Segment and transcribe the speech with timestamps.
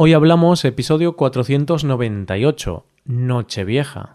[0.00, 4.12] Hoy hablamos episodio 498, Nochevieja.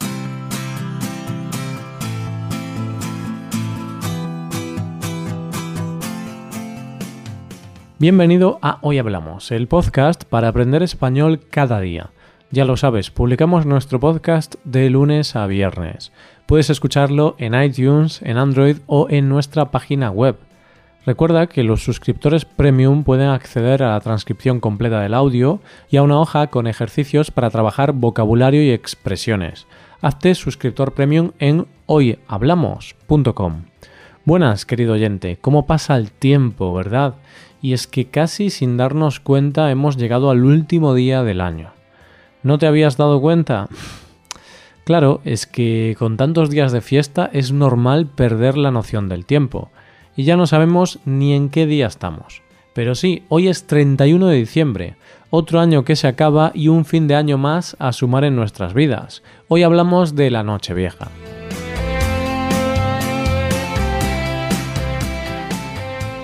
[7.99, 12.11] Bienvenido a Hoy Hablamos, el podcast para aprender español cada día.
[12.49, 16.13] Ya lo sabes, publicamos nuestro podcast de lunes a viernes.
[16.45, 20.37] Puedes escucharlo en iTunes, en Android o en nuestra página web
[21.05, 26.03] Recuerda que los suscriptores premium pueden acceder a la transcripción completa del audio y a
[26.03, 29.67] una hoja con ejercicios para trabajar vocabulario y expresiones.
[30.01, 33.65] Hazte suscriptor premium en hoyhablamos.com.
[34.23, 37.15] Buenas, querido oyente, ¿cómo pasa el tiempo, verdad?
[37.61, 41.71] Y es que casi sin darnos cuenta hemos llegado al último día del año.
[42.43, 43.67] ¿No te habías dado cuenta?
[44.85, 49.69] Claro, es que con tantos días de fiesta es normal perder la noción del tiempo
[50.15, 52.41] y ya no sabemos ni en qué día estamos.
[52.73, 54.95] Pero sí, hoy es 31 de diciembre,
[55.29, 58.73] otro año que se acaba y un fin de año más a sumar en nuestras
[58.73, 59.23] vidas.
[59.47, 61.09] Hoy hablamos de la Nochevieja.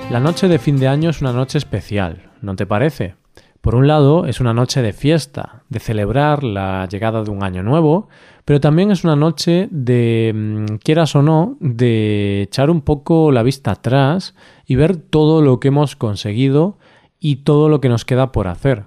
[0.09, 3.13] La noche de fin de año es una noche especial, ¿no te parece?
[3.61, 7.61] Por un lado, es una noche de fiesta, de celebrar la llegada de un año
[7.61, 8.07] nuevo,
[8.45, 13.43] pero también es una noche de, mm, quieras o no, de echar un poco la
[13.43, 14.33] vista atrás
[14.65, 16.77] y ver todo lo que hemos conseguido
[17.19, 18.85] y todo lo que nos queda por hacer.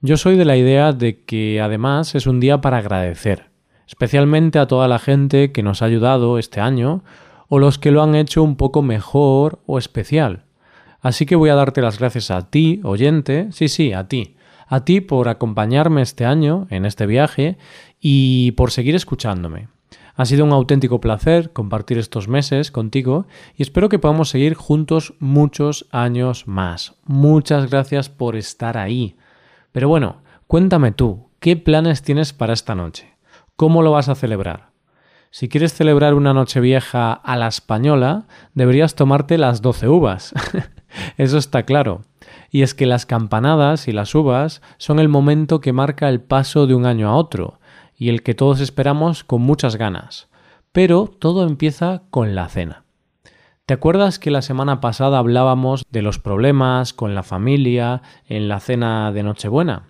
[0.00, 3.46] Yo soy de la idea de que además es un día para agradecer,
[3.88, 7.02] especialmente a toda la gente que nos ha ayudado este año
[7.48, 10.44] o los que lo han hecho un poco mejor o especial.
[11.00, 14.84] Así que voy a darte las gracias a ti, oyente, sí, sí, a ti, a
[14.84, 17.56] ti por acompañarme este año en este viaje
[18.00, 19.68] y por seguir escuchándome.
[20.16, 25.14] Ha sido un auténtico placer compartir estos meses contigo y espero que podamos seguir juntos
[25.20, 26.96] muchos años más.
[27.04, 29.14] Muchas gracias por estar ahí.
[29.70, 30.16] Pero bueno,
[30.48, 33.14] cuéntame tú, ¿qué planes tienes para esta noche?
[33.54, 34.70] ¿Cómo lo vas a celebrar?
[35.30, 40.34] Si quieres celebrar una noche vieja a la española, deberías tomarte las 12 uvas.
[41.16, 42.02] Eso está claro.
[42.50, 46.66] Y es que las campanadas y las uvas son el momento que marca el paso
[46.66, 47.58] de un año a otro,
[47.96, 50.28] y el que todos esperamos con muchas ganas.
[50.72, 52.84] Pero todo empieza con la cena.
[53.66, 58.60] ¿Te acuerdas que la semana pasada hablábamos de los problemas con la familia en la
[58.60, 59.88] cena de Nochebuena?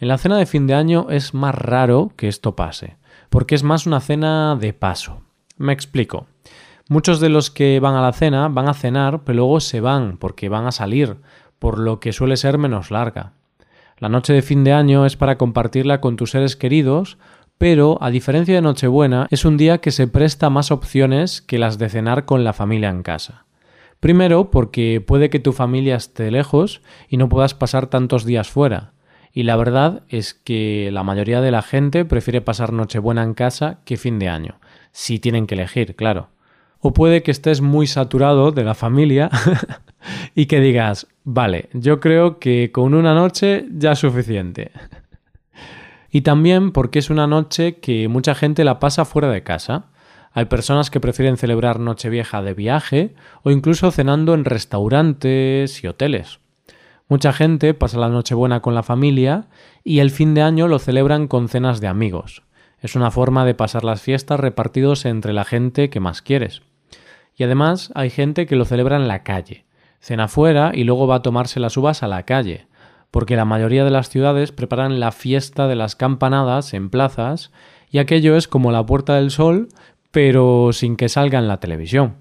[0.00, 2.96] En la cena de fin de año es más raro que esto pase,
[3.30, 5.20] porque es más una cena de paso.
[5.56, 6.26] Me explico.
[6.92, 10.18] Muchos de los que van a la cena van a cenar, pero luego se van
[10.18, 11.16] porque van a salir,
[11.58, 13.32] por lo que suele ser menos larga.
[13.96, 17.16] La noche de fin de año es para compartirla con tus seres queridos,
[17.56, 21.78] pero a diferencia de Nochebuena, es un día que se presta más opciones que las
[21.78, 23.46] de cenar con la familia en casa.
[23.98, 28.92] Primero, porque puede que tu familia esté lejos y no puedas pasar tantos días fuera.
[29.32, 33.78] Y la verdad es que la mayoría de la gente prefiere pasar Nochebuena en casa
[33.86, 34.60] que fin de año,
[34.90, 36.31] si tienen que elegir, claro.
[36.84, 39.30] O puede que estés muy saturado de la familia
[40.34, 44.72] y que digas, vale, yo creo que con una noche ya es suficiente.
[46.10, 49.86] y también porque es una noche que mucha gente la pasa fuera de casa.
[50.32, 53.14] Hay personas que prefieren celebrar Nochevieja de viaje
[53.44, 56.40] o incluso cenando en restaurantes y hoteles.
[57.06, 59.46] Mucha gente pasa la Nochebuena con la familia
[59.84, 62.42] y el fin de año lo celebran con cenas de amigos.
[62.80, 66.62] Es una forma de pasar las fiestas repartidos entre la gente que más quieres.
[67.42, 69.64] Y además hay gente que lo celebra en la calle.
[69.98, 72.68] Cena fuera y luego va a tomarse las uvas a la calle,
[73.10, 77.50] porque la mayoría de las ciudades preparan la fiesta de las campanadas en plazas
[77.90, 79.70] y aquello es como la Puerta del Sol,
[80.12, 82.14] pero sin que salga en la televisión.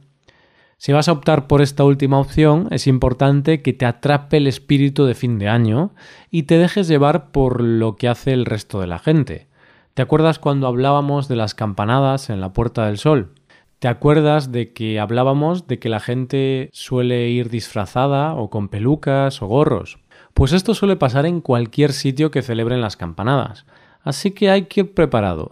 [0.77, 5.05] Si vas a optar por esta última opción, es importante que te atrape el espíritu
[5.05, 5.91] de fin de año
[6.31, 9.49] y te dejes llevar por lo que hace el resto de la gente.
[9.93, 13.35] ¿Te acuerdas cuando hablábamos de las campanadas en la Puerta del Sol?
[13.81, 19.41] ¿Te acuerdas de que hablábamos de que la gente suele ir disfrazada o con pelucas
[19.41, 19.97] o gorros?
[20.35, 23.66] Pues esto suele pasar en cualquier sitio que celebren las campanadas,
[24.03, 25.49] así que hay que ir preparado.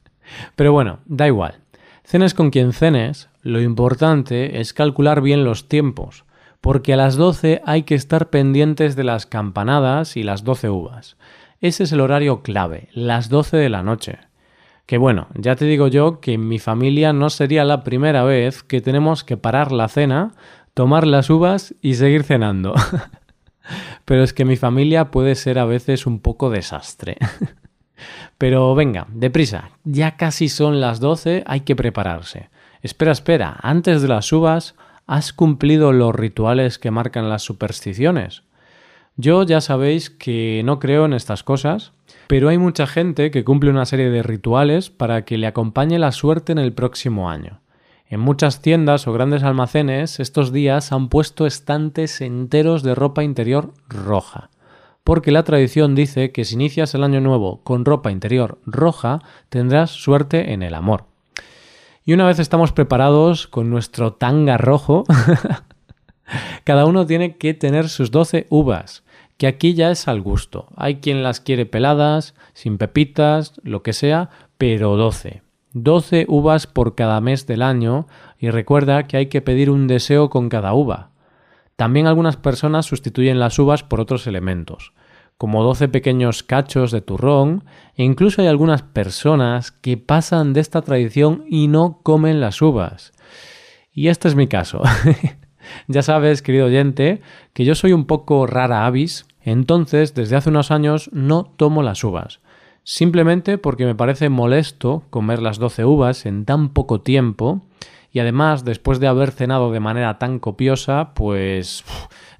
[0.56, 1.60] Pero bueno, da igual.
[2.02, 6.24] Cenes con quien cenes, lo importante es calcular bien los tiempos,
[6.60, 11.16] porque a las 12 hay que estar pendientes de las campanadas y las 12 uvas.
[11.60, 14.18] Ese es el horario clave, las 12 de la noche.
[14.88, 18.62] Que bueno, ya te digo yo que en mi familia no sería la primera vez
[18.62, 20.32] que tenemos que parar la cena,
[20.72, 22.72] tomar las uvas y seguir cenando.
[24.06, 27.18] Pero es que mi familia puede ser a veces un poco desastre.
[28.38, 32.48] Pero venga, deprisa, ya casi son las 12, hay que prepararse.
[32.80, 34.74] Espera, espera, antes de las uvas,
[35.06, 38.42] ¿has cumplido los rituales que marcan las supersticiones?
[39.16, 41.92] Yo ya sabéis que no creo en estas cosas,
[42.28, 46.12] pero hay mucha gente que cumple una serie de rituales para que le acompañe la
[46.12, 47.60] suerte en el próximo año.
[48.06, 53.72] En muchas tiendas o grandes almacenes estos días han puesto estantes enteros de ropa interior
[53.88, 54.50] roja,
[55.04, 59.90] porque la tradición dice que si inicias el año nuevo con ropa interior roja tendrás
[59.90, 61.04] suerte en el amor.
[62.04, 65.04] Y una vez estamos preparados con nuestro tanga rojo,
[66.64, 69.02] cada uno tiene que tener sus 12 uvas,
[69.38, 70.68] que aquí ya es al gusto.
[70.76, 75.42] Hay quien las quiere peladas, sin pepitas, lo que sea, pero 12.
[75.72, 78.06] 12 uvas por cada mes del año
[78.38, 81.12] y recuerda que hay que pedir un deseo con cada uva.
[81.76, 84.92] También algunas personas sustituyen las uvas por otros elementos,
[85.36, 87.64] como 12 pequeños cachos de turrón,
[87.94, 93.12] e incluso hay algunas personas que pasan de esta tradición y no comen las uvas.
[93.92, 94.82] Y este es mi caso.
[95.86, 97.20] ya sabes, querido oyente,
[97.52, 102.02] que yo soy un poco rara avis, entonces desde hace unos años no tomo las
[102.04, 102.40] uvas
[102.88, 107.60] simplemente porque me parece molesto comer las 12 uvas en tan poco tiempo
[108.10, 111.84] y además después de haber cenado de manera tan copiosa, pues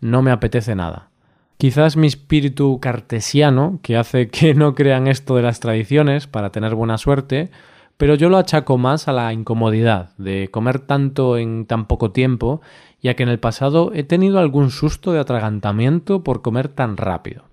[0.00, 1.10] no me apetece nada.
[1.58, 6.74] Quizás mi espíritu cartesiano, que hace que no crean esto de las tradiciones para tener
[6.74, 7.50] buena suerte,
[7.98, 12.62] pero yo lo achaco más a la incomodidad de comer tanto en tan poco tiempo,
[13.02, 17.44] ya que en el pasado he tenido algún susto de atragantamiento por comer tan rápido.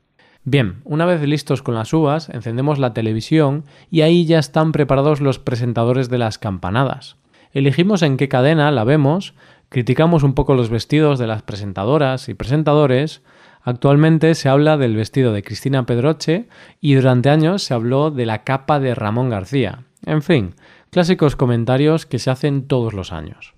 [0.47, 5.19] Bien, una vez listos con las uvas, encendemos la televisión y ahí ya están preparados
[5.19, 7.17] los presentadores de las campanadas.
[7.51, 9.33] Elegimos en qué cadena la vemos,
[9.69, 13.23] criticamos un poco los vestidos de las presentadoras y presentadores.
[13.63, 16.47] Actualmente se habla del vestido de Cristina Pedroche
[16.79, 19.85] y durante años se habló de la capa de Ramón García.
[20.05, 20.53] En fin,
[20.91, 23.54] clásicos comentarios que se hacen todos los años.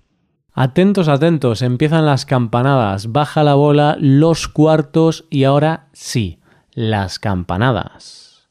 [0.60, 6.40] Atentos, atentos, empiezan las campanadas, baja la bola, los cuartos y ahora sí
[6.72, 8.48] las campanadas.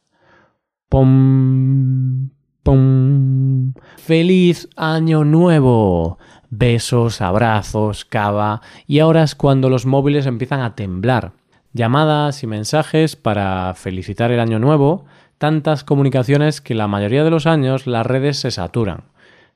[0.88, 2.30] ¡Pum!
[2.64, 3.74] ¡Pum!
[3.98, 6.18] ¡Feliz Año Nuevo!
[6.50, 11.34] Besos, abrazos, cava y ahora es cuando los móviles empiezan a temblar.
[11.74, 15.04] Llamadas y mensajes para felicitar el Año Nuevo,
[15.38, 19.04] tantas comunicaciones que la mayoría de los años las redes se saturan.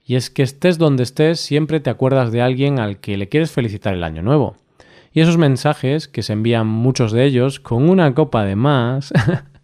[0.05, 3.51] Y es que estés donde estés, siempre te acuerdas de alguien al que le quieres
[3.51, 4.55] felicitar el Año Nuevo.
[5.13, 9.13] Y esos mensajes, que se envían muchos de ellos con una copa de más,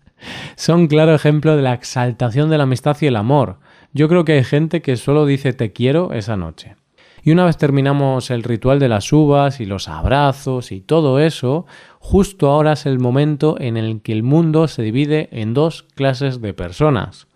[0.56, 3.60] son claro ejemplo de la exaltación de la amistad y el amor.
[3.94, 6.76] Yo creo que hay gente que solo dice te quiero esa noche.
[7.24, 11.66] Y una vez terminamos el ritual de las uvas y los abrazos y todo eso,
[12.00, 16.42] justo ahora es el momento en el que el mundo se divide en dos clases
[16.42, 17.28] de personas,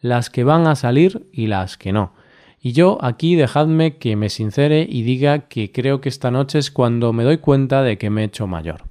[0.00, 2.14] las que van a salir y las que no.
[2.60, 6.70] Y yo aquí dejadme que me sincere y diga que creo que esta noche es
[6.70, 8.82] cuando me doy cuenta de que me he hecho mayor.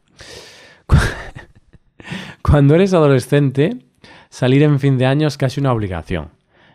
[2.42, 3.78] Cuando eres adolescente,
[4.30, 6.30] salir en fin de año es casi una obligación.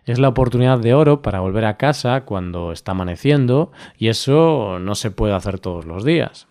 [0.05, 4.95] Es la oportunidad de oro para volver a casa cuando está amaneciendo y eso no
[4.95, 6.49] se puede hacer todos los días.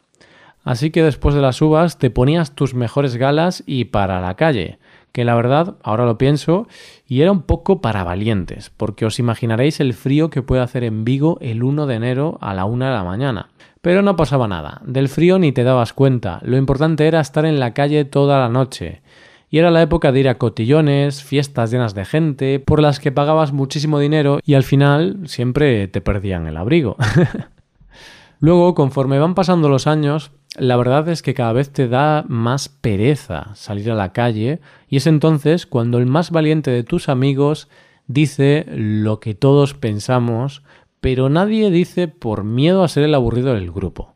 [0.64, 4.80] Así que después de las uvas te ponías tus mejores galas y para la calle,
[5.12, 6.68] que la verdad, ahora lo pienso,
[7.06, 11.04] y era un poco para valientes, porque os imaginaréis el frío que puede hacer en
[11.04, 13.50] Vigo el 1 de enero a la 1 de la mañana.
[13.81, 17.60] Pero no pasaba nada, del frío ni te dabas cuenta, lo importante era estar en
[17.60, 19.02] la calle toda la noche.
[19.50, 23.12] Y era la época de ir a cotillones, fiestas llenas de gente, por las que
[23.12, 26.95] pagabas muchísimo dinero y al final siempre te perdían el abrigo.
[28.40, 32.68] Luego, conforme van pasando los años, la verdad es que cada vez te da más
[32.70, 37.70] pereza salir a la calle y es entonces cuando el más valiente de tus amigos
[38.08, 40.64] dice lo que todos pensamos,
[41.00, 44.16] pero nadie dice por miedo a ser el aburrido del grupo.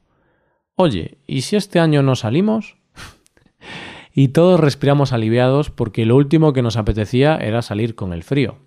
[0.75, 2.75] Oye, ¿y si este año no salimos?
[4.13, 8.57] y todos respiramos aliviados porque lo último que nos apetecía era salir con el frío.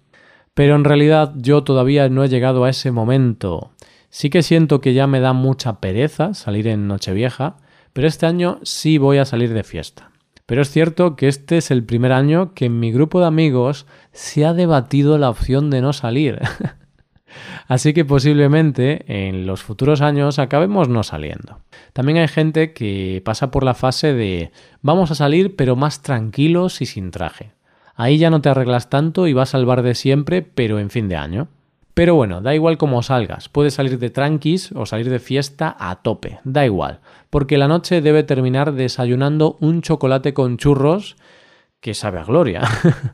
[0.54, 3.70] Pero en realidad yo todavía no he llegado a ese momento.
[4.10, 7.56] Sí que siento que ya me da mucha pereza salir en Nochevieja,
[7.92, 10.10] pero este año sí voy a salir de fiesta.
[10.46, 13.86] Pero es cierto que este es el primer año que en mi grupo de amigos
[14.12, 16.40] se ha debatido la opción de no salir.
[17.68, 21.60] Así que posiblemente en los futuros años acabemos no saliendo.
[21.92, 24.50] También hay gente que pasa por la fase de
[24.80, 27.52] vamos a salir pero más tranquilos y sin traje.
[27.94, 31.10] Ahí ya no te arreglas tanto y vas al bar de siempre pero en fin
[31.10, 31.48] de año.
[31.98, 35.96] Pero bueno, da igual cómo salgas, puedes salir de tranquis o salir de fiesta a
[35.96, 41.16] tope, da igual, porque la noche debe terminar desayunando un chocolate con churros
[41.80, 42.62] que sabe a gloria.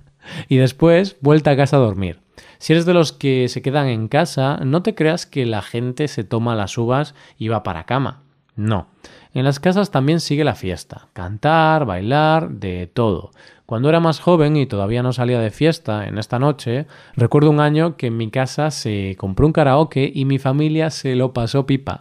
[0.50, 2.20] y después vuelta a casa a dormir.
[2.58, 6.06] Si eres de los que se quedan en casa, no te creas que la gente
[6.06, 8.24] se toma las uvas y va para cama.
[8.54, 8.88] No.
[9.34, 13.32] En las casas también sigue la fiesta, cantar, bailar, de todo.
[13.66, 16.86] Cuando era más joven y todavía no salía de fiesta en esta noche,
[17.16, 21.16] recuerdo un año que en mi casa se compró un karaoke y mi familia se
[21.16, 21.98] lo pasó pipa.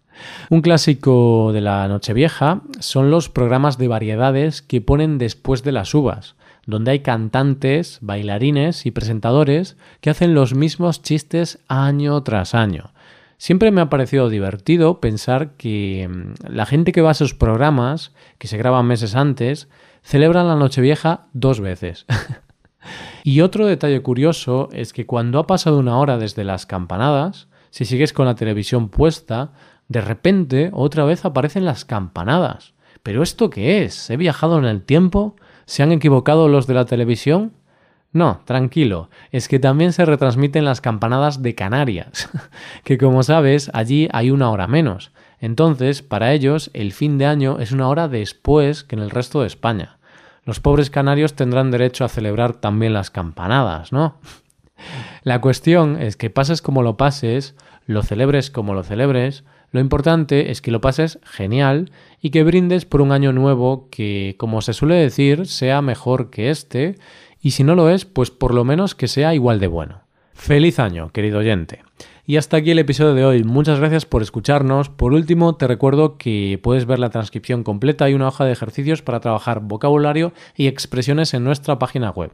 [0.50, 5.94] un clásico de la Nochevieja son los programas de variedades que ponen después de las
[5.94, 6.34] uvas,
[6.66, 12.93] donde hay cantantes, bailarines y presentadores que hacen los mismos chistes año tras año.
[13.38, 18.12] Siempre me ha parecido divertido pensar que mm, la gente que va a esos programas,
[18.38, 19.68] que se graban meses antes,
[20.02, 22.06] celebran la Nochevieja dos veces.
[23.24, 27.84] y otro detalle curioso es que cuando ha pasado una hora desde las campanadas, si
[27.84, 29.52] sigues con la televisión puesta,
[29.88, 32.74] de repente otra vez aparecen las campanadas.
[33.02, 34.08] ¿Pero esto qué es?
[34.10, 35.36] ¿He viajado en el tiempo?
[35.66, 37.52] ¿Se han equivocado los de la televisión?
[38.14, 42.30] No, tranquilo, es que también se retransmiten las campanadas de Canarias,
[42.84, 45.10] que como sabes, allí hay una hora menos.
[45.40, 49.40] Entonces, para ellos, el fin de año es una hora después que en el resto
[49.40, 49.98] de España.
[50.44, 54.14] Los pobres canarios tendrán derecho a celebrar también las campanadas, ¿no?
[55.24, 59.42] La cuestión es que pases como lo pases, lo celebres como lo celebres,
[59.72, 61.90] lo importante es que lo pases genial
[62.20, 66.50] y que brindes por un año nuevo que, como se suele decir, sea mejor que
[66.50, 66.94] este
[67.44, 70.00] y si no lo es, pues por lo menos que sea igual de bueno.
[70.32, 71.82] Feliz año, querido oyente.
[72.24, 73.44] Y hasta aquí el episodio de hoy.
[73.44, 74.88] Muchas gracias por escucharnos.
[74.88, 79.02] Por último, te recuerdo que puedes ver la transcripción completa y una hoja de ejercicios
[79.02, 82.32] para trabajar vocabulario y expresiones en nuestra página web.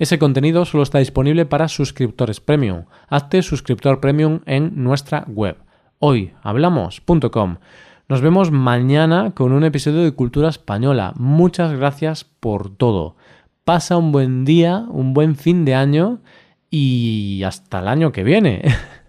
[0.00, 2.86] Ese contenido solo está disponible para suscriptores premium.
[3.08, 5.58] Hazte suscriptor premium en nuestra web.
[6.00, 7.58] Hoyhablamos.com.
[8.08, 11.12] Nos vemos mañana con un episodio de Cultura Española.
[11.14, 13.14] Muchas gracias por todo
[13.64, 16.20] pasa un buen día, un buen fin de año
[16.70, 18.62] y hasta el año que viene.